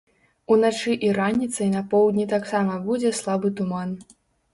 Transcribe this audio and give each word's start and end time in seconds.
Уначы 0.53 0.93
і 1.07 1.11
раніцай 1.17 1.69
на 1.73 1.83
поўдні 1.91 2.25
таксама 2.31 2.79
будзе 2.87 3.13
слабы 3.19 3.53
туман. 3.61 3.93